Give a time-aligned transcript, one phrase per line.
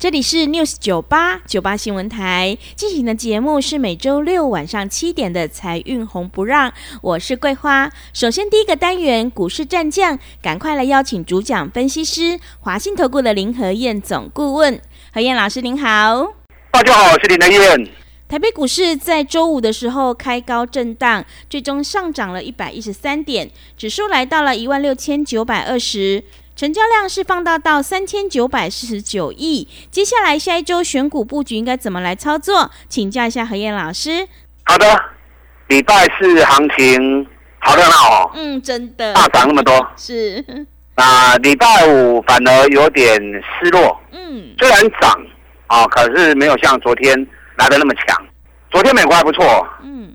[0.00, 6.72] 这里是 News 九八九八新闻台进行的节目是每周六晚上七点的财运红不让，
[7.02, 7.92] 我是桂花。
[8.14, 14.80] 首先第一个单元股市战将，赶快来邀请主讲分析师华信投顾的林和燕总顾问
[15.12, 16.32] 何燕老师，您好。
[16.70, 17.88] 大家好，我是林和燕。
[18.26, 26.24] 台北股市在周五的时候开高震荡，最终上涨了一百一十三点，指数来到了一万六千九百二十。
[26.60, 29.66] 成交量是放大到三千九百四十九亿。
[29.90, 32.70] 接下来下一周选股布局应该怎么来操作？
[32.86, 34.28] 请教一下何燕老师。
[34.64, 34.84] 好的，
[35.68, 37.26] 礼拜四行情
[37.60, 38.30] 好热闹哦。
[38.34, 39.74] 嗯，真的大涨那么多。
[39.96, 40.44] 是。
[40.96, 43.98] 啊，礼拜五反而有点失落。
[44.12, 44.54] 嗯。
[44.58, 45.18] 虽然涨
[45.66, 48.22] 啊，可是没有像昨天来的那么强。
[48.70, 49.66] 昨天美国还不错。
[49.82, 50.14] 嗯。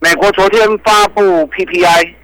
[0.00, 2.14] 美国昨天发布 PPI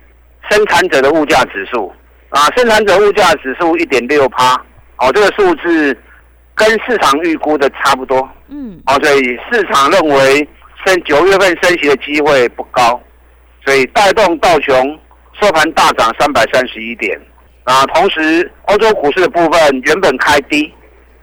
[0.48, 1.92] 生产者的物价指数。
[2.30, 4.54] 啊，生产者物价指数一点六趴，
[4.98, 5.96] 哦，这个数字
[6.54, 10.48] 跟市场预估的差不多，嗯，哦，所以市场认为
[10.86, 13.00] 升九月份升息的机会不高，
[13.64, 14.98] 所以带动道琼
[15.40, 17.20] 收盘大涨三百三十一点，
[17.64, 20.72] 啊，同时欧洲股市的部分原本开低，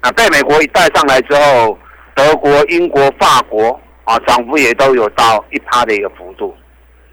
[0.01, 1.79] 啊，被美国一带上来之后，
[2.15, 6.53] 德国、英国、法国啊，涨幅也都有到一趴的一个幅度，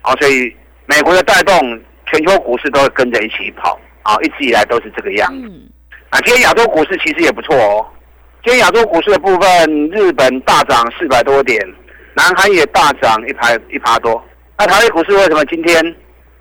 [0.03, 0.53] 啊，所以
[0.87, 1.81] 美国的带动。
[2.07, 5.49] 全球股市都会跟着一起跑啊，一直以来都是这个样子。
[6.11, 7.87] 啊，今天亚洲股市其实也不错哦。
[8.45, 11.59] 今天亚洲股市的部分，日本大涨四百多点，
[12.15, 14.23] 南韩也大涨一排一趴多。
[14.59, 15.83] 那台湾股市为什么今天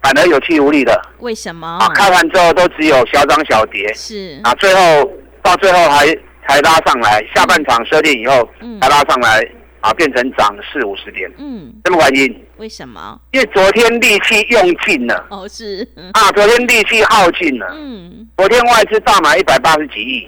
[0.01, 1.01] 反而有气无力的？
[1.19, 1.67] 为什么？
[1.79, 3.91] 啊，开盘之后都只有小涨小跌。
[3.93, 6.05] 是啊，最后到最后还
[6.47, 8.47] 才拉上来，下半场十点以后
[8.81, 9.41] 才拉上来。
[9.83, 12.45] 啊，变成涨四五十点，嗯，什么原因？
[12.55, 13.19] 为什么？
[13.31, 15.85] 因为昨天力气用尽了，哦，是。
[16.13, 20.25] 啊，昨天力气耗尽了，嗯，昨天外资大买一百八十几亿，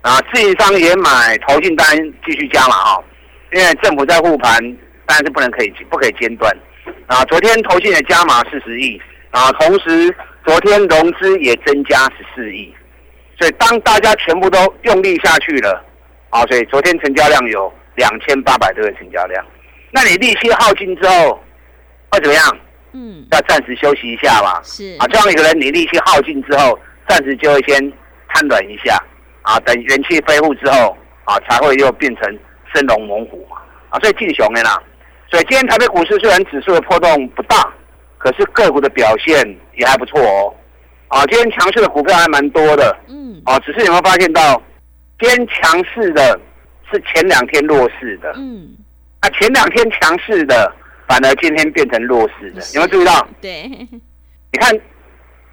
[0.00, 1.86] 啊，自营商也买，投信单
[2.26, 2.98] 继续加嘛，啊，
[3.52, 4.58] 因为政府在护盘，
[5.06, 6.52] 当然是不能可以不可以间断，
[7.06, 10.12] 啊，昨天投信也加码四十亿，啊，同时
[10.44, 12.74] 昨天融资也增加十四亿，
[13.38, 15.84] 所以当大家全部都用力下去了，
[16.30, 17.72] 啊，所以昨天成交量有。
[17.98, 19.44] 两千八百多个成交量，
[19.90, 21.38] 那你利息耗尽之后
[22.12, 22.58] 会怎么样？
[22.92, 24.62] 嗯，要暂时休息一下嘛。
[24.62, 26.78] 是啊，这样一个人，你力气耗尽之后，
[27.08, 27.76] 暂时就会先
[28.28, 28.96] 瘫软一下
[29.42, 32.38] 啊，等元气恢复之后啊，才会又变成
[32.72, 33.56] 生龙猛虎嘛。
[33.90, 34.80] 啊，所以进熊的啦。
[35.28, 37.68] 所以今天台北股市虽然指数的波动不大，
[38.16, 39.44] 可是个股的表现
[39.74, 40.54] 也还不错哦。
[41.08, 42.96] 啊，今天强势的股票还蛮多的。
[43.08, 43.42] 嗯。
[43.44, 44.62] 啊，只是有没有发现到，
[45.18, 46.40] 今天强势的。
[46.90, 48.76] 是前两天弱势的，嗯，
[49.20, 50.72] 啊，前两天强势的，
[51.06, 53.28] 反而今天变成弱势的，有没有注意到？
[53.40, 54.80] 对，你看，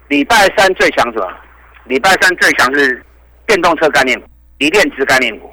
[0.08, 1.26] 礼拜三最强什么？
[1.84, 3.02] 礼拜三最强是
[3.46, 4.26] 电动车概念股、
[4.58, 5.50] 锂电池概念股。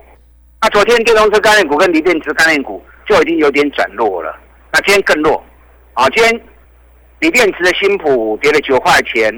[0.61, 4.35] 那昨天电动车概念股跟锂电池概念股就已经有点转弱了，
[4.71, 5.43] 那今天更弱。
[5.93, 6.41] 啊，今天
[7.19, 9.29] 锂电池的新普跌了九块钱，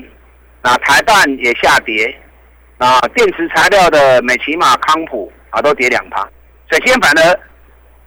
[0.61, 2.15] 啊，台半也下跌，
[2.77, 6.25] 啊，电池材料的美骑马、康普啊都跌两趴。
[6.69, 7.39] 所以今天反而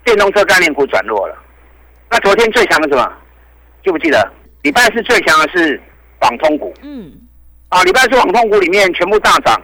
[0.04, 1.36] 电动车概念股转弱了。
[2.10, 3.12] 那昨天最强的什么？
[3.84, 4.32] 记不记得？
[4.62, 5.80] 礼拜四最强的是
[6.20, 6.74] 网通股。
[6.82, 7.12] 嗯。
[7.68, 9.60] 啊，礼拜四网通股里面全部大涨，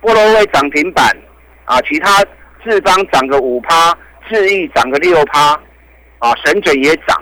[0.00, 1.16] 波罗威涨停板，
[1.64, 2.22] 啊，其他
[2.64, 3.96] 智邦涨个五趴，
[4.28, 5.52] 智易涨个六趴，
[6.18, 7.16] 啊，神准也涨。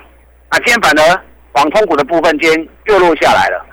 [0.48, 1.22] 啊，今天反而
[1.52, 3.66] 网通股的部分今天又落下来了。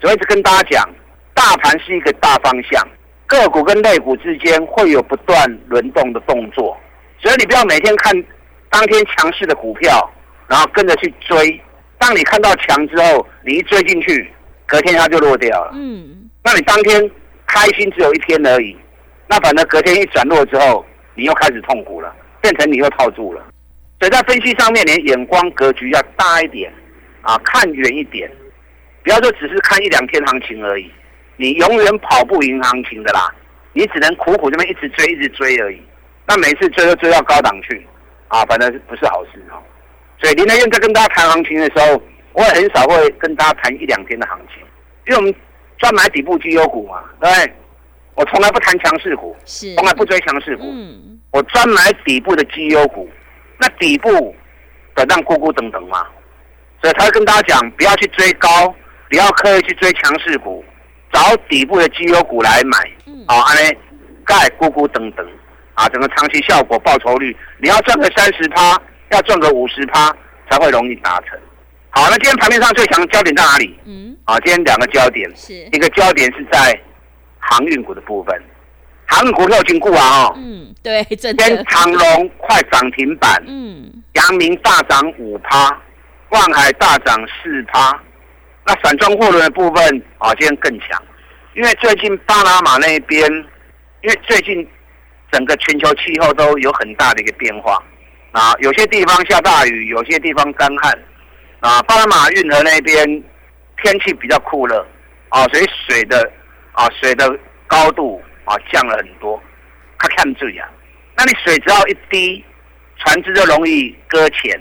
[0.00, 0.88] 所以一直跟大家讲，
[1.34, 2.86] 大盘是一个大方向，
[3.26, 6.76] 个股跟类股之间会有不断轮动的动作。
[7.18, 8.24] 所以你不要每天看
[8.70, 10.10] 当天强势的股票，
[10.48, 11.60] 然后跟着去追。
[11.98, 14.30] 当你看到强之后，你一追进去，
[14.66, 15.72] 隔天它就落掉了。
[15.74, 16.28] 嗯。
[16.44, 17.10] 那你当天
[17.46, 18.76] 开心只有一天而已，
[19.28, 20.84] 那反正隔天一转落之后，
[21.14, 23.42] 你又开始痛苦了，变成你又套住了。
[23.98, 26.70] 所以在分析上面，你眼光格局要大一点
[27.22, 28.30] 啊，看远一点，
[29.02, 30.90] 不要说只是看一两天行情而已，
[31.36, 33.34] 你永远跑不赢行情的啦。
[33.72, 35.80] 你只能苦苦这么一直追，一直追而已。
[36.26, 37.86] 那每次追都追到高档去，
[38.28, 39.62] 啊，反正不是好事哦。
[40.20, 42.02] 所以林德燕在跟大家谈行情的时候，
[42.32, 44.62] 我也很少会跟大家谈一两天的行情，
[45.06, 45.34] 因为我们
[45.78, 47.54] 专买底部绩优股嘛，对不对？
[48.14, 53.08] 我从来不谈强势股，是，从来不追强势股，嗯，我专买底部的绩优股。
[53.58, 54.34] 那底部
[54.94, 56.06] 的让咕咕等等嘛，
[56.82, 58.48] 所以他会跟大家讲，不要去追高，
[59.08, 60.62] 不要刻意去追强势股，
[61.10, 62.78] 找底部的绩优股来买。
[63.06, 63.78] 嗯好，安尼
[64.26, 65.26] 钙咕咕等等
[65.76, 68.80] 啊，整个长期效果报酬率，你要赚个三十趴，
[69.10, 70.10] 要赚个五十趴
[70.50, 71.38] 才会容易达成。
[71.90, 73.78] 好，那今天盘面上最强的焦点在哪里？
[73.84, 76.78] 嗯，啊，今天两个焦点，是，一个焦点是在
[77.38, 78.42] 航运股的部分，
[79.06, 85.78] 航运股票经过啊哦，嗯，对，真今天的，长隆快涨停板，嗯，阳明大涨五趴，
[86.30, 88.00] 万海大涨四趴。
[88.68, 91.00] 那散装货轮的部分啊，今天更强，
[91.54, 93.24] 因为最近巴拿马那边，
[94.02, 94.68] 因为最近
[95.32, 97.82] 整个全球气候都有很大的一个变化
[98.32, 100.92] 啊，有些地方下大雨，有些地方干旱
[101.60, 101.82] 啊。
[101.82, 103.06] 巴拿马运河那边
[103.82, 104.86] 天气比较酷热
[105.30, 106.30] 啊，所以水的
[106.72, 109.42] 啊水的高度啊降了很多，
[109.98, 110.68] 它看注意啊。
[111.16, 112.44] 那你水只要一低，
[112.98, 114.60] 船只就容易搁浅。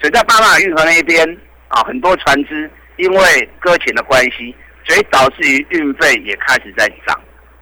[0.00, 1.38] 所以在巴拿马运河那边
[1.68, 4.54] 啊，很多船只因为搁浅的关系，
[4.86, 7.20] 所以导致于运费也开始在涨。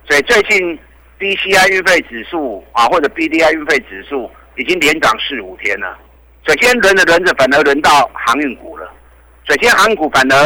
[0.09, 0.79] 所以最近
[1.21, 5.99] BCI 运费指数啊，或者 BDI 运费指数已经连涨四五天了。
[6.47, 8.91] 所以今天轮着轮着，反而轮到航运股了。
[9.47, 10.45] 首先航运股反而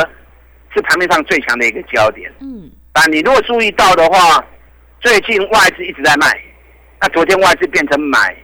[0.74, 2.28] 是盘面上最强的一个焦点。
[2.40, 4.44] 嗯，但你如果注意到的话，
[5.00, 6.26] 最近外资一直在卖，
[7.00, 8.36] 那昨天外资变成买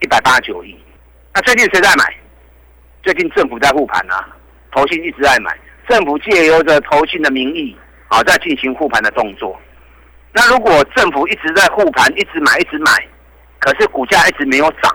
[0.00, 0.76] 一百八十九亿，
[1.32, 2.04] 那最近谁在买？
[3.04, 4.28] 最近政府在护盘啊，
[4.72, 5.56] 投信一直在买，
[5.88, 7.76] 政府借由着投信的名义
[8.08, 9.56] 啊，在进行护盘的动作。
[10.32, 12.92] 那如果政府一直在护盘，一直买，一直买，
[13.58, 14.94] 可是股价一直没有涨，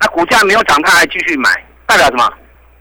[0.00, 1.50] 那股价没有涨，他还继续买，
[1.86, 2.32] 代表什么？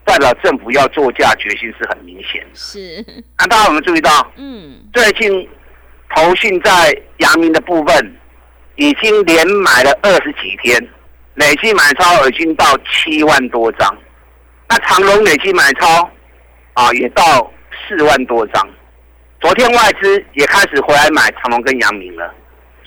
[0.03, 2.49] 代表政府要做价决心是很明显的。
[2.55, 3.05] 是，
[3.37, 4.31] 那大家有没有注意到？
[4.35, 5.47] 嗯，最近
[6.15, 8.15] 投信在阳明的部分
[8.75, 10.89] 已经连买了二十几天，
[11.35, 13.97] 累计买超已经到七万多张。
[14.67, 16.09] 那长隆累计买超
[16.73, 17.51] 啊也到
[17.87, 18.67] 四万多张。
[19.41, 22.31] 昨天外资也开始回来买长隆跟阳明了，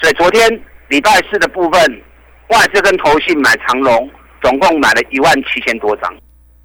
[0.01, 0.49] 所以昨天
[0.87, 2.03] 礼拜四的部分，
[2.47, 4.09] 外资跟投信买长隆，
[4.41, 6.15] 总共买了一万七千多张。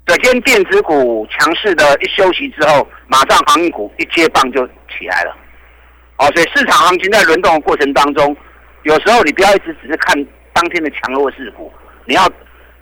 [0.06, 5.36] 所以今天电子股强势的一休息之后，马上航运股一接棒就起来了。
[6.18, 8.36] 哦，所以市场行情在轮动的过程当中，
[8.84, 11.72] 有时候你不要一直只是看当天的强弱势股，
[12.04, 12.30] 你要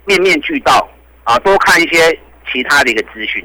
[0.05, 0.87] 面面俱到
[1.25, 2.19] 啊，多看一些
[2.53, 3.43] 其他的一个资讯。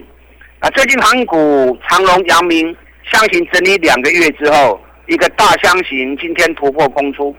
[0.60, 2.76] 啊，最近航运股长隆、阳明
[3.14, 7.34] 箱型整理两个月之后，一个大箱型今天突破攻出，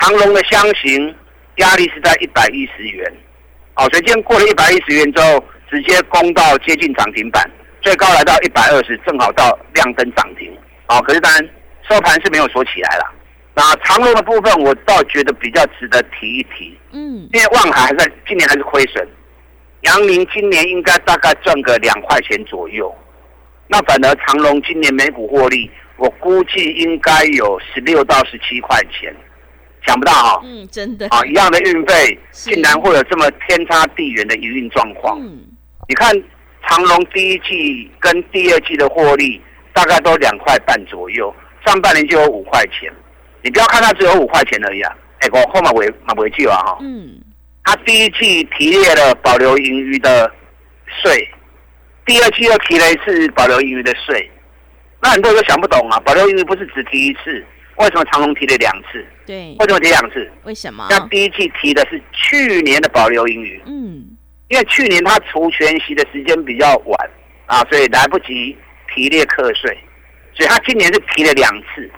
[0.00, 1.14] 长隆的箱型
[1.56, 3.12] 压力是在一百一十元。
[3.76, 7.48] 哦，所以今天过了一百一十元之后，直接攻到接近涨停板，
[7.80, 10.52] 最高来到一百二十，正好到亮灯涨停。
[10.88, 11.48] 哦，可是当然
[11.88, 13.14] 收盘是没有锁起来了。
[13.54, 19.06] 那长隆的部分，我倒觉得比较值得提一提，嗯，因为望海还在今年还是亏损，
[19.82, 22.92] 阳明今年应该大概赚个两块钱左右。
[23.70, 29.14] 那反而长隆今年每股获利，我估计应该有十六到十七块钱，
[29.86, 35.20] 想不到哈、嗯，真的，啊，一样的运费，竟然会有这么天差地远的营运状况。
[35.20, 35.38] 嗯，
[35.88, 36.12] 你看
[36.68, 39.40] 长隆第一季跟第二季的获利
[39.72, 41.32] 大概都两块半左右，
[41.64, 42.92] 上半年就有五块钱。
[43.42, 47.20] 你不要看它只有五块钱而已啊，哎，我后面为马维记啊哈，嗯，
[47.62, 50.28] 它第一季提列了保留盈余的
[51.02, 51.26] 税，
[52.10, 54.28] 第二季又提了一次保留盈余的税，
[55.00, 57.40] 那很多人都想不懂啊，保留盈余不是只提一次，
[57.76, 59.06] 为什么长隆提了两次？
[59.24, 60.28] 对，为什么提两次？
[60.42, 60.88] 为什么？
[60.90, 64.04] 那第一季提的是去年的保留盈余，嗯，
[64.48, 67.10] 因为去年他除权息的时间比较晚
[67.46, 68.58] 啊，所以来不及
[68.92, 69.78] 提列课税，
[70.34, 71.88] 所以他今年是提了两次，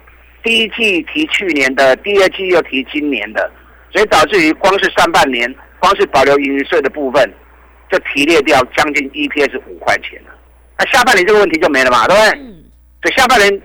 [0.42, 3.50] 第一季提去年的，第二季又提今年的，
[3.90, 7.32] 所以导致于光是上半年，光是保留盈余税的部分
[7.92, 10.32] 就提列掉将近 EPS 五块钱了。
[10.78, 12.40] 那下半年这个问题就没了嘛，对不对？
[12.40, 12.64] 嗯，
[13.02, 13.62] 所以下半年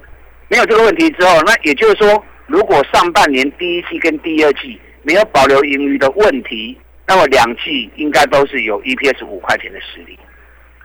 [0.50, 10.20] 没有这个问题之后，那也就是说，如果上半年第一季跟第二季没有保留盈余的问题，那么两季应该都是有 EPS 五块钱的实力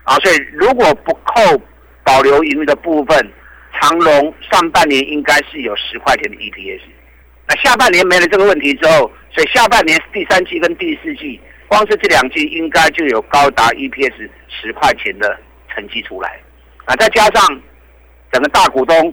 [0.03, 0.15] 啊。
[0.19, 1.61] 所以如果不扣
[2.03, 3.31] 保留盈余的部分，
[3.81, 6.81] 长隆上半年应该是有十块钱的 EPS。
[7.45, 11.39] 那下半年没了这个问题之后，所以下半年第三季跟第四季，
[11.73, 15.35] 光是这两季应该就有高达 EPS 十块钱的
[15.73, 16.39] 成绩出来。
[16.85, 17.59] 啊，再加上
[18.31, 19.11] 整个大股东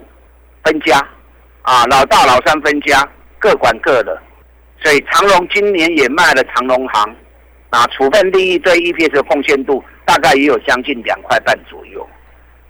[0.62, 0.98] 分家
[1.62, 3.02] 啊，老大老三分家，
[3.38, 4.20] 各管各的，
[4.82, 7.16] 所以长隆今年也卖了长隆行
[7.70, 12.06] 啊，处分利益对 EPS 的贡献度大概也有将近两块半左右。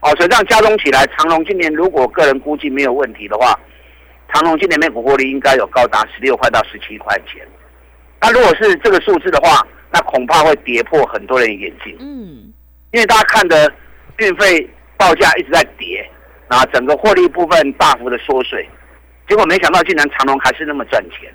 [0.03, 3.59] 哦，所以这样加总起来，长隆今年如果个人估计没有问题的话，
[4.33, 7.45] 长隆今年每股获利应该有高达十六块到十七块钱。
[8.21, 11.97] 那如果是这个数字的话，那恐怕会跌破很多人眼镜。
[12.01, 12.53] 嗯，
[12.93, 13.73] 因为大家看的
[14.19, 16.09] 运费报价一直在跌，
[16.49, 18.69] 啊，整个获利部分大幅的缩水，
[19.29, 21.33] 结果没想到竟然长隆还是那么赚钱。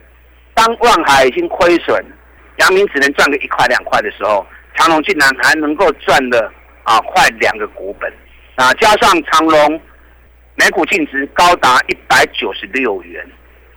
[0.53, 2.03] 当万海已经亏损，
[2.59, 4.45] 阳明只能赚个一块两块的时候，
[4.75, 6.51] 长隆竟然还能够赚了
[6.83, 8.09] 啊快两个股本，
[8.55, 9.81] 啊，加上长隆
[10.55, 13.25] 每股净值高达一百九十六元，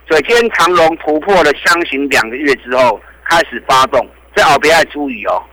[0.07, 5.43] 所以今天长隆突破了箱型两个月之后开始发动，这奥别爱注意哦，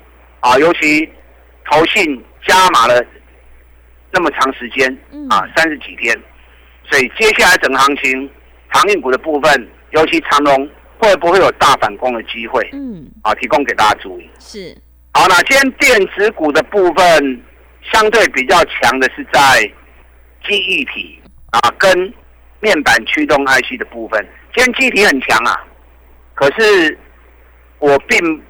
[0.40, 1.08] 啊，尤其
[1.70, 3.04] 投信加码了
[4.10, 4.90] 那么长时间
[5.30, 6.16] 啊，三十几天，
[6.90, 8.30] 所以接下来整个行情
[8.68, 10.68] 航运股的部分，尤其长隆。
[10.98, 12.66] 会不会有大反攻的机会？
[12.72, 14.30] 嗯，啊，提供给大家注意。
[14.38, 14.74] 是，
[15.12, 17.42] 好，那今天电子股的部分
[17.92, 19.60] 相对比较强的是在
[20.48, 22.14] 记忆体啊，跟
[22.60, 24.26] 面板驱动 IC 的部分。
[24.54, 25.62] 今天记忆体很强啊，
[26.32, 26.98] 可是
[27.78, 28.42] 我并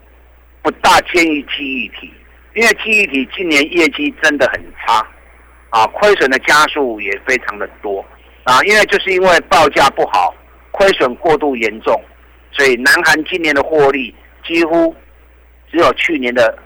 [0.67, 2.13] 不大建议记忆体，
[2.57, 5.07] 因为记忆体今年业绩真的很差
[5.71, 8.05] 啊，亏损的家数也非常的多
[8.43, 10.35] 啊，因为就是因为报价不好，
[10.73, 11.95] 亏损过度严重。
[12.51, 14.13] 所以，南韩今年的获利
[14.45, 14.93] 几乎
[15.71, 16.59] 只有去年的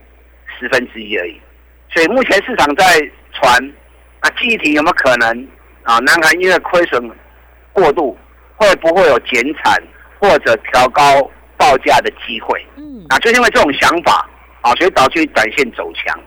[0.58, 1.38] 十分之一而已。
[1.92, 2.98] 所以目前市场在
[3.34, 3.52] 传，
[4.20, 5.48] 啊，记忆体有没有可能
[5.82, 5.98] 啊？
[5.98, 7.10] 南韩因为亏损
[7.74, 8.16] 过度，
[8.56, 9.76] 会不会有减产
[10.18, 12.64] 或者调高报价的机会？
[13.10, 14.26] 啊，就因为这种想法
[14.62, 16.18] 啊，所以导致短线走强。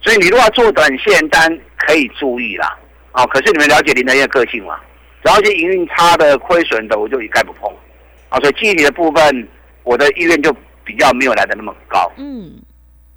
[0.00, 2.76] 所以你如果要做短线单，可以注意啦。
[3.12, 4.76] 啊，可是你们了解林德燕的个性吗？
[5.24, 7.72] 只要是营运差的、亏损的，我就一概不碰。
[8.28, 9.48] 啊，所以记忆体的部分，
[9.84, 10.52] 我的意愿就
[10.84, 12.10] 比较没有来的那么高。
[12.16, 12.60] 嗯，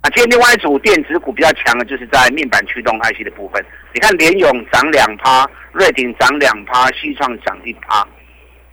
[0.01, 3.65] 啊，今天另外一组电子股比较强的，就是在面板驱动 IC 的部分。
[3.93, 8.07] 你看联勇涨两趴，瑞鼎涨两趴，西创涨一趴。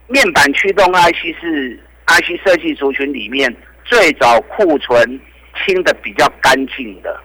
[0.09, 5.21] 面板驱动 IC 是 IC 设计族群里面最早库存
[5.65, 7.21] 清的比较干净的，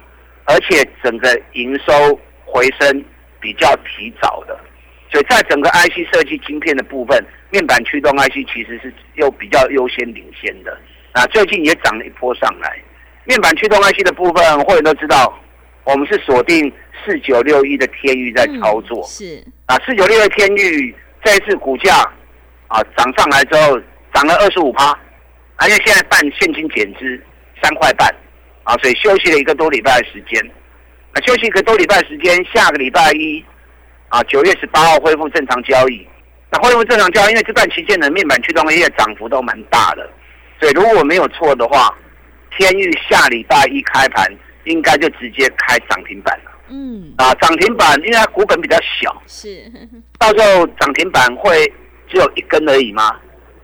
[0.45, 3.03] 而且整个营收回升
[3.39, 4.57] 比较提早的。
[5.09, 10.77] 所以在整个 IC 设计晶片的部分，面板驱动 IC 其实是又比较优先领先的
[11.13, 12.77] 啊，最近也涨了一波上来。
[13.23, 15.37] 面板驱动 IC 的部分，会员都知道，
[15.85, 16.71] 我们是锁定
[17.05, 21.95] 四九六一的天域在操作，是啊，四九六一天域这一次股价
[22.67, 23.79] 啊涨上来之后，
[24.13, 24.97] 涨了二十五趴，
[25.57, 27.21] 而且现在办现金减资
[27.61, 28.07] 三块半
[28.63, 30.41] 啊，所以休息了一个多礼拜的时间，
[31.13, 33.43] 那休息一个多礼拜时间，下个礼拜一。
[34.09, 36.07] 啊，九月十八号恢复正常交易。
[36.49, 40.09] 那恢复正常交易，因为这段期间的面板驱动业涨幅都蛮大的，
[40.61, 41.93] 所以如果没有错的话，
[42.57, 44.25] 天域下礼拜一开盘
[44.63, 46.51] 应该就直接开涨停板了。
[46.69, 47.13] 嗯。
[47.17, 49.69] 啊，涨停板，因为它股本比较小，是。
[50.17, 51.65] 到时候涨停板会
[52.09, 53.13] 只有一根而已吗？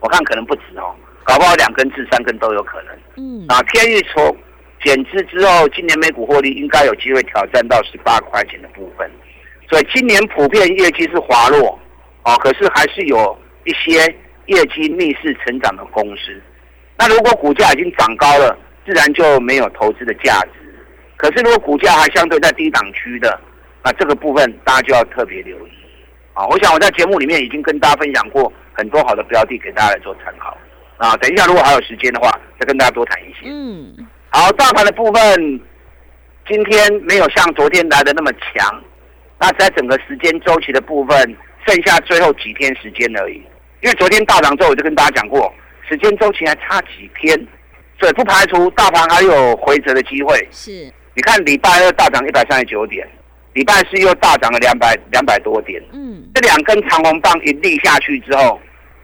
[0.01, 0.93] 我看可能不止哦，
[1.23, 2.95] 搞不好两根至三根都有可能。
[3.17, 3.45] 嗯。
[3.47, 4.35] 啊，天域从
[4.83, 9.09] 减资之后，今年每股获利应该有机会挑战到十八块钱的部分。
[9.69, 11.79] 所以今年普遍业绩是滑落，
[12.23, 14.13] 啊，可是还是有一些
[14.47, 16.39] 业绩逆势成长的公司。
[16.97, 20.49] 那如果股价已经涨高了，自然就没有投资的价值。
[21.15, 23.39] 可是如果股价还相对在低档区的，
[23.83, 25.71] 那这个部分大家就要特别留意。
[26.33, 30.57] 啊，我想我在节目里面已经跟大家分享过很多好的标的，给大家来做参考。
[30.97, 33.45] 啊，等一下如果还有时间的话，再跟大家多谈一些。
[33.45, 33.95] 嗯，
[34.29, 35.61] 好，大盘的部分
[36.47, 38.83] 今天没有像昨天来的那么强。
[39.39, 41.17] 那在整个时间周期的部分，
[41.67, 43.35] 剩下最后几天时间而已。
[43.81, 45.53] 因为昨天大涨之后，我就跟大家讲过，
[45.89, 47.35] 时间周期还差几天，
[47.99, 50.47] 所以不排除大盘还有回折的机会。
[50.51, 50.71] 是，
[51.13, 53.05] 你看礼拜二大涨一百三十九点，
[53.51, 55.83] 礼拜四又大涨了两百两百多点。
[55.91, 58.57] 嗯，这两根长红棒一立下去之后，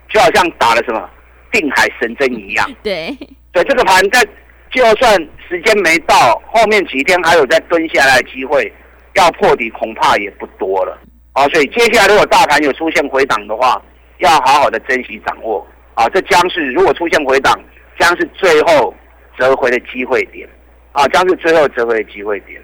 [0.07, 1.09] 就好像打了什么
[1.51, 2.69] 定海神针一样。
[2.83, 3.07] 对，
[3.53, 4.23] 所以这个盘在
[4.71, 5.15] 就算
[5.47, 8.71] 时间没到，后面几天还有再蹲下来的机会。
[9.15, 10.97] 要破底恐怕也不多了
[11.33, 13.81] 啊，所以接下来如果大盘有出现回档的话，
[14.19, 15.65] 要好好的珍惜掌握
[15.95, 17.59] 啊，这将是如果出现回档，
[17.99, 18.93] 将是最后
[19.37, 20.47] 折回的机会点
[20.91, 22.61] 啊，将是最后折回的机会点。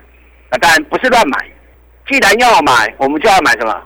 [0.51, 1.45] 那当然不是乱买，
[2.07, 3.81] 既然要买，我们就要买什么？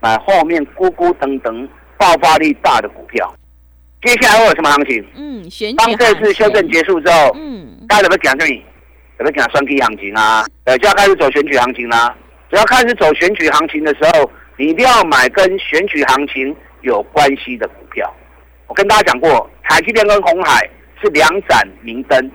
[0.00, 3.32] 买后面咕咕等等爆发力大的股票。
[4.02, 5.04] 接下来会有什么行情？
[5.14, 8.64] 嗯，选当这次修正结束之后，嗯，大家怎么讲这里？
[9.16, 10.44] 怎么讲双 K 行情啊？
[10.64, 12.12] 呃，就要开始走选举行情啦。
[12.50, 18.12] 只要开始走选举行情的时候，你一定要买跟选举行情有关系的股票。
[18.66, 20.68] 我跟大家讲过，台积电跟红海
[21.00, 22.30] 是两盏明灯，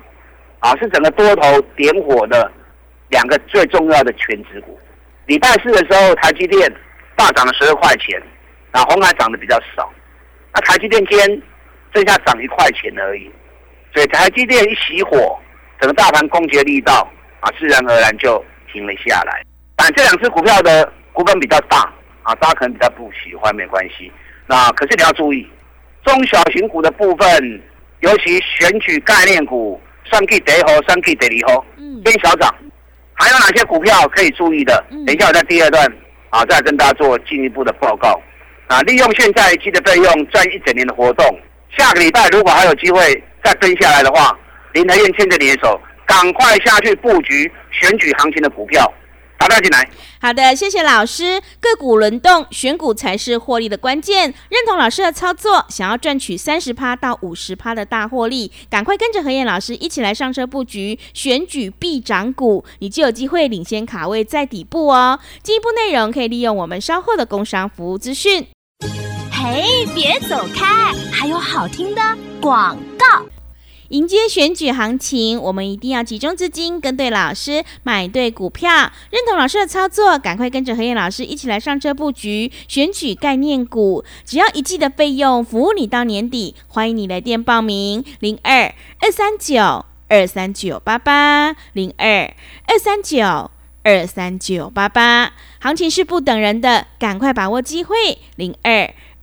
[0.60, 2.50] 啊，是整个多头点火的
[3.10, 4.80] 两个最重要的全职股。
[5.26, 6.74] 礼拜四的时候，台积电
[7.18, 8.22] 大涨了十二块钱，
[8.72, 9.92] 啊，红海涨得比较少，
[10.54, 11.42] 那台积电今天
[11.98, 13.28] 剩下涨一块钱而已，
[13.92, 15.36] 所以台积电一熄火，
[15.82, 19.42] 整个大盘攻击力道啊，自然而然就停了下来。
[19.76, 24.12] 但这两只股票的股本比较大啊，大家可能比较不喜欢，没关系。
[24.46, 25.50] 那可是你要注意，
[26.06, 27.62] 中小型股的部分，
[28.02, 32.54] 尤其选举概念股，上 K 第一号，上 K 第二号，嗯偏小涨。
[33.16, 34.86] 还有哪些股票可以注意的？
[34.92, 35.84] 嗯等一下我在第二段
[36.30, 38.22] 啊，再跟大家做进一步的报告。
[38.68, 41.26] 啊，利用现在积的费用赚一整年的活动，
[41.76, 44.38] 下个礼拜如果还有机会再跟下来的话，
[44.74, 48.92] 林台燕牵着你的手，赶快下去布局选举行情的股票，
[49.38, 49.88] 打电进来。
[50.20, 51.40] 好的，谢谢老师。
[51.60, 54.34] 个股轮动，选股才是获利的关键。
[54.50, 65.20] 认同老师的操作，想要赚取三十趴到五十趴的大获利，赶快跟着何燕老师一起来上车布局选举必涨股，你就有机会领先卡位在底部哦。
[65.44, 68.48] 进一步内容可以利用我们稍后的工商服务资讯。
[69.50, 69.64] 哎，
[69.96, 72.02] 别走开，还有好听的
[72.42, 73.26] 广告。
[73.90, 78.70] 迎接选举行情，我们一定要集中资金，跟对老师，买对股票，
[79.10, 86.54] 认同老师的操作，赶快跟着何燕老师一起来上车布局选举概念股，只要一季的费用，服务你到年底。
[86.68, 92.34] 欢迎你来电报名：零二二三九二三九八八零二
[92.66, 93.50] 二三九
[93.84, 95.32] 二三九八八。
[95.60, 97.96] 行情是不等人的，赶快把握机会：
[98.36, 98.94] 零二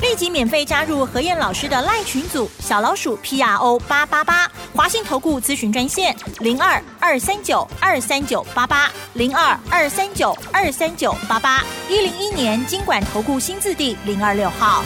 [0.00, 14.84] 立即免费加入何燕老师的赖群组，小老鼠 P R O 八八八，华信投顾咨询专线零二二三九二三九八八零二二三九二三九八八，一零一年经管投顾新字第零二六号。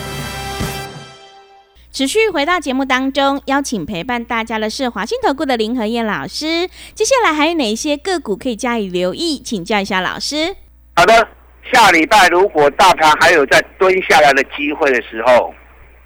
[1.91, 6.69] 持续回到节目当中，邀请陪伴大家的是华信投顾的林和燕老师。
[6.95, 9.41] 接下来还有哪一些个股可以加以留意？
[9.43, 10.55] 请教一下老师。
[10.95, 11.27] 好的，
[11.71, 15.53] 下礼拜如果大盘还有再蹲下来的机会的时候，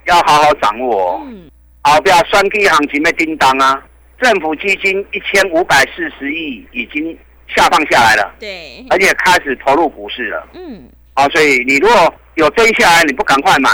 [0.05, 1.21] 要好好掌握哦。
[1.25, 1.49] 嗯，
[1.83, 3.83] 好，不要双 K 行情的叮当啊！
[4.21, 10.47] 政府基金一千五百四十亿已经下放下来了，对，而且开始投入股市了。
[10.53, 13.69] 嗯，好，所以你如果有蹲下来，你不赶快买，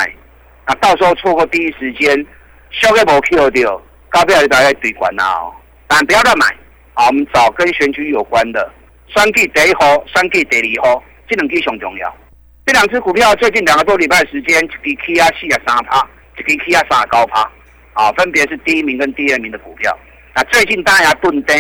[0.66, 2.26] 啊，到时候错过第一时间，
[2.72, 5.54] 消给无 Q 掉，高票就大概对管啦哦。
[5.88, 6.48] 但不要乱买，
[6.96, 8.72] 啊，我们找跟选举有关的，
[9.14, 12.16] 三 K 第一号、三 K 第二号，这两支上重要。
[12.66, 16.08] 这两只股票最近两个多礼拜时间，一支 K 啊四啊三趴，
[16.38, 17.52] 一支 K 啊三啊高趴，
[17.94, 19.98] 啊，分别是第一名跟第二名的股票。
[20.36, 21.54] 那最近当然要蹲低，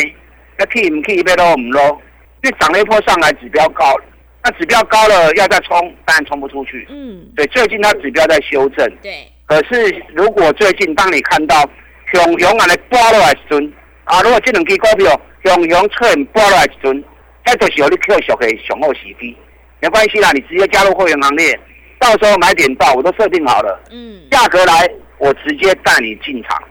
[0.58, 2.02] 那 K 唔 K 要落唔落？
[2.43, 4.04] 因为涨了一波上来，指标高了，
[4.43, 6.88] 那指标高了要再冲，当然冲不出去。
[6.89, 8.89] 嗯，对最近它指标在修正。
[9.02, 11.69] 对，可是如果最近当你看到
[12.13, 13.74] 熊熊啊来拨落来时阵，
[14.06, 17.04] 啊，如果这两支股票熊熊出现拨落来时阵，
[17.45, 19.36] 那就是有你扣熟的上好时机。
[19.82, 21.60] 没关系啦，你直接加入会员行列，
[22.00, 26.62] 到时候买点到我都设定好了，嗯，价格来我直接带你进场。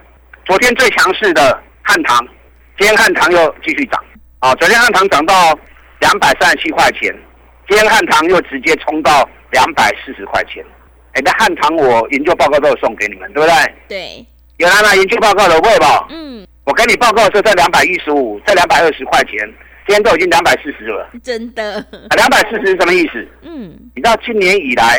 [0.47, 2.19] 昨天最强势的汉唐，
[2.79, 4.03] 今天汉唐又继续涨，
[4.39, 5.59] 啊，昨天汉唐涨到
[6.01, 7.13] 两百三十七块钱，
[7.69, 10.65] 今天汉唐又直接冲到两百四十块钱。
[11.13, 13.75] 哎，那汉唐我研究报告都有送给你们，对不对？
[13.89, 14.27] 对，
[14.59, 16.07] 有拿拿研究报告的会吧？
[16.11, 19.33] 嗯，我给你报告的时候在两百一十五，在两百二十块钱，
[19.87, 21.11] 今天都已经两百四十了。
[21.23, 23.27] 真的，啊，两百四十是什么意思？
[23.43, 24.99] 嗯，你知道今年以来，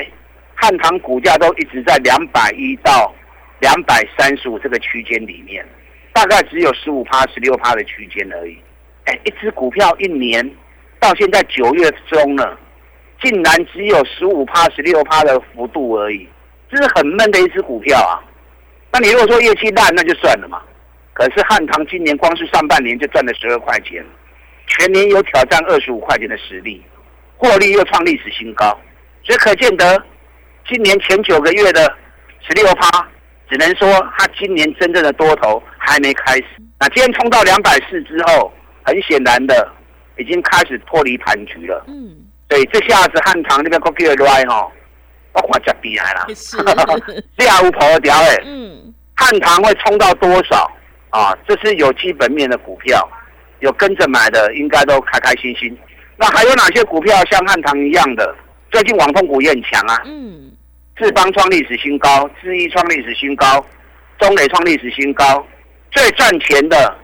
[0.56, 3.14] 汉唐股价都一直在两百一到
[3.60, 5.66] 两百三十五这个区间里面，
[6.14, 8.58] 大概只有十五趴、十六趴的区间而已。
[9.06, 10.50] 哎，一只股票一年
[11.00, 12.60] 到现在九月中了，
[13.22, 16.28] 竟然只有十五趴、十六趴的幅度而已，
[16.70, 18.22] 这是很闷的一只股票啊。
[18.92, 20.62] 那你如果说业绩烂，那就算了嘛。
[21.14, 24.04] 可是汉唐今年光是上半年就赚了十二块钱，
[24.72, 26.82] 全年有挑战二十五块钱的实力，
[27.38, 28.68] 获利又创历史新高，
[29.24, 30.02] 所以可见得
[30.68, 31.94] 今年前九个月的
[32.48, 33.06] 十六趴，
[33.50, 36.46] 只能说它今年真正的多头还没开始。
[36.80, 38.52] 那今天冲到两百四之后，
[38.84, 39.70] 很显然的
[40.18, 41.84] 已经开始脱离盘局了。
[41.88, 42.16] 嗯，
[42.50, 44.72] 所以这下子汉唐那边国叫来吼，
[45.34, 46.58] 我看脚低来了，是
[47.38, 48.38] 这样有跑掉哎。
[48.46, 50.72] 嗯，汉唐会冲到多少
[51.10, 51.38] 啊？
[51.48, 53.08] 这是有基本面的股票，
[53.62, 55.76] 有跟着买的，应该都开开心心。
[56.18, 58.36] 那还有哪些股票像汉唐一样的？
[58.72, 60.52] 最近网通股也很强啊，嗯，
[60.96, 63.66] 智邦创历史新高，智毅创历史新高，
[64.20, 65.46] 中磊创历史新高。
[65.92, 66.98] 最赚钱的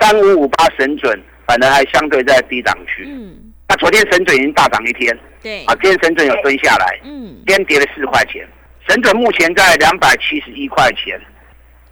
[0.00, 3.04] 三五五八神准反而还相对在低档区。
[3.06, 3.36] 嗯，
[3.68, 8.44] 那昨天神准已经大涨一天，对啊，，今天神准有蹲下来，嗯，今天跌了四块钱。
[8.88, 11.20] 神准目前在两百七十一块钱，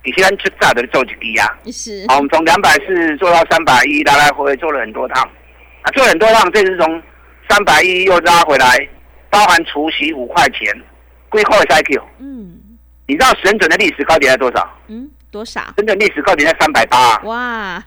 [0.04, 1.48] 你现在就炸的做几低啊？
[1.72, 5.22] 是，好，我们从两百四做到三百一，来来回回做了很多趟，
[5.82, 7.02] 啊，做了很多趟，这次从
[7.48, 8.88] 三百一又拉回来，
[9.30, 10.70] 包含除息五块钱，
[11.28, 12.02] 归后 cycle。
[12.20, 12.60] 嗯
[13.06, 14.66] 你知道神准的历史高点在多少？
[14.88, 15.60] 嗯，多少？
[15.76, 17.18] 神准历史高点在三百八。
[17.24, 17.82] 哇，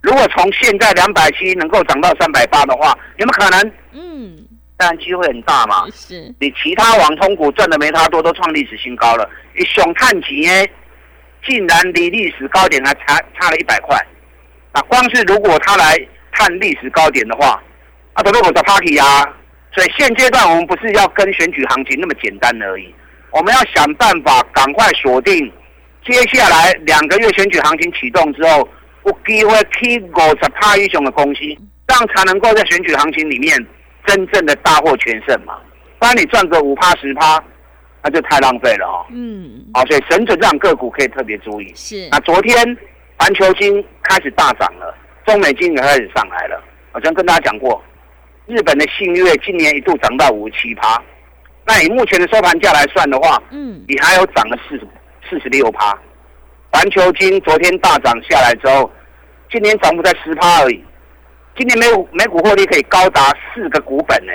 [0.00, 3.72] 如果从现在两百七能够涨到三百八的话，有没有可能？
[3.94, 4.38] 嗯，
[4.76, 5.86] 当然机会很大嘛。
[5.92, 9.28] 是，你其他网通股赚的没他多，都创历史新高了。
[9.56, 10.66] 你熊探级呢，
[11.46, 13.96] 竟然离历史高点还差差了一百块。
[14.72, 15.96] 啊光是如果他来
[16.32, 17.62] 探历史高点的话，
[18.12, 19.24] 啊，都如果找 party 啊。
[19.74, 22.92] 所以现阶段我们不是要跟选举行情那么简单而已，
[23.30, 25.52] 我们要想办法赶快锁定
[26.04, 28.68] 接下来两个月选举行情启动之后，
[29.04, 31.40] 有机会去五十趴以上的公司，
[31.86, 33.54] 这样才能够在选举行情里面
[34.06, 35.54] 真正的大获全胜嘛。
[35.98, 37.40] 不然你赚个五趴十趴，
[38.08, 39.04] 那就太浪费了哦。
[39.10, 41.70] 嗯，好，所以神准这样个股可以特别注意。
[41.74, 42.56] 是那，昨天
[43.18, 46.62] 环球金开始大涨了，中美金也开始上来了。
[46.90, 47.82] 好像跟大家讲过，
[48.46, 51.00] 日本的信越今年一度涨到五十七趴，
[51.66, 54.88] 那以目前的收盘价来算的话，嗯，你还有涨了四十
[55.28, 55.96] 四十六趴。
[56.72, 58.90] 环球金昨天大涨下来之后，
[59.52, 60.82] 今年涨幅在十趴而已。
[61.58, 64.32] 今年每股每股获利可以高达四个股本呢、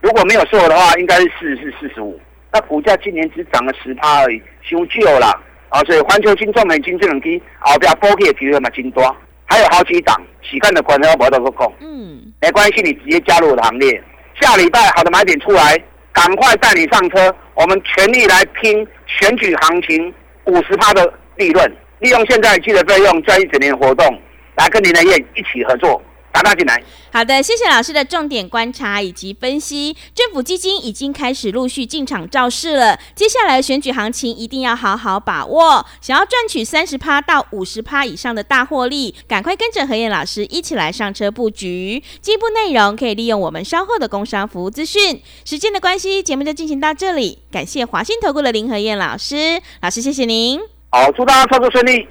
[0.00, 2.18] 如果没有错的话，应该是四十四、四十五。
[2.52, 5.40] 那股价今年只涨了十趴而已，修旧了。
[5.70, 9.02] 啊，所以环球金、中美金这两支后边波起的机会嘛真多，
[9.46, 11.72] 还有好几档，时间的关系我无得个讲。
[11.80, 14.02] 嗯，没关系，你直接加入我的行列。
[14.38, 24.20] 下礼拜好的买点出来，赶快带你上车，我们全力来拼选举行情五十趴的利润，利用现在记的费用赚一整年活动，
[24.56, 26.02] 来跟林德燕一起合作，
[26.32, 26.82] 打打进来。
[27.12, 29.94] 好的，谢谢老师的重点观察以及分析。
[30.14, 35.84] 政府基金已经开始陆续进场造势了，接下来选举行情一定要好好把握。
[36.00, 42.02] 想要赚取三十趴到五十趴以上的大获利，赶快跟着何燕老师一起来上车布局。
[42.22, 45.20] 进一步内容可以利用我们稍后的工商服务资讯。
[45.44, 47.40] 时间的关系，节目就进行到这里。
[47.50, 50.58] 感谢华信投顾的林何燕老师，老师谢谢您。
[50.90, 52.08] 好，祝大家操作顺利。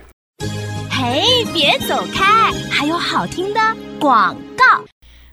[1.12, 1.22] 哎，
[1.54, 3.60] 别走开，还有好听的
[4.00, 4.64] 广告。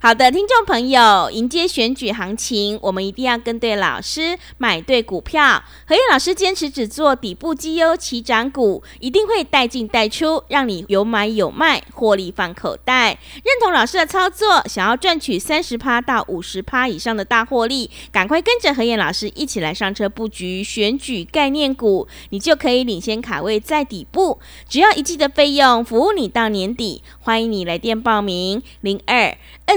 [0.00, 5.60] 好的，听众朋友，迎接选举行情，我们一定要跟对老师，买对股票。
[5.88, 13.18] 何燕老师坚持只做底部绩优起涨股，一定会带进带出，让你有买有卖，获利放口袋。
[13.34, 24.38] 认同老师的操作，想要赚取三十趴到五十趴以上的大获利，赶快跟着何燕老师一起来上车布局选举概念股，你就可以领先卡位在底部。
[24.68, 27.02] 只要一季的费用，服务你到年底。
[27.18, 29.76] 欢迎你来电报名：零二二